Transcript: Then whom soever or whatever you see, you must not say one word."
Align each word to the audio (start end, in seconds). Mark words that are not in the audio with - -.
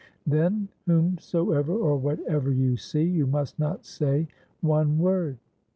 Then 0.25 0.67
whom 0.87 1.19
soever 1.19 1.71
or 1.75 1.95
whatever 1.95 2.51
you 2.51 2.75
see, 2.75 3.03
you 3.03 3.27
must 3.27 3.59
not 3.59 3.85
say 3.85 4.29
one 4.61 4.97
word." 4.97 5.37